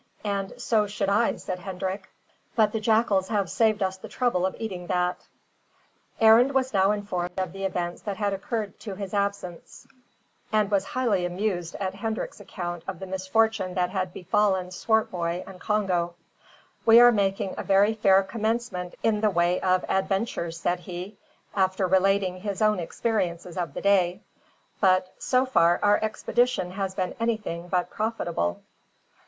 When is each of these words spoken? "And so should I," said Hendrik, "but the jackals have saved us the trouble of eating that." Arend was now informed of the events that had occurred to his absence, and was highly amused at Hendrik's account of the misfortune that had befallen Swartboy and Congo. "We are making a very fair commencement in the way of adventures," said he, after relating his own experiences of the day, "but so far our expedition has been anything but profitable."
"And 0.25 0.59
so 0.59 0.87
should 0.87 1.09
I," 1.09 1.35
said 1.35 1.59
Hendrik, 1.59 2.09
"but 2.55 2.71
the 2.71 2.79
jackals 2.79 3.27
have 3.27 3.51
saved 3.51 3.83
us 3.83 3.97
the 3.97 4.07
trouble 4.07 4.47
of 4.47 4.55
eating 4.57 4.87
that." 4.87 5.27
Arend 6.19 6.55
was 6.55 6.73
now 6.73 6.89
informed 6.91 7.37
of 7.37 7.53
the 7.53 7.65
events 7.65 8.01
that 8.01 8.17
had 8.17 8.33
occurred 8.33 8.79
to 8.79 8.95
his 8.95 9.13
absence, 9.13 9.85
and 10.51 10.71
was 10.71 10.85
highly 10.85 11.23
amused 11.23 11.75
at 11.75 11.93
Hendrik's 11.93 12.39
account 12.39 12.83
of 12.87 12.97
the 12.97 13.05
misfortune 13.05 13.75
that 13.75 13.91
had 13.91 14.11
befallen 14.11 14.71
Swartboy 14.71 15.43
and 15.45 15.59
Congo. 15.61 16.15
"We 16.83 16.99
are 16.99 17.11
making 17.11 17.53
a 17.55 17.63
very 17.63 17.93
fair 17.93 18.23
commencement 18.23 18.95
in 19.03 19.21
the 19.21 19.29
way 19.29 19.61
of 19.61 19.85
adventures," 19.87 20.59
said 20.59 20.79
he, 20.79 21.19
after 21.55 21.85
relating 21.85 22.37
his 22.41 22.59
own 22.63 22.79
experiences 22.79 23.55
of 23.55 23.75
the 23.75 23.81
day, 23.81 24.21
"but 24.79 25.13
so 25.19 25.45
far 25.45 25.79
our 25.83 25.99
expedition 26.03 26.71
has 26.71 26.95
been 26.95 27.13
anything 27.19 27.67
but 27.67 27.91
profitable." 27.91 28.63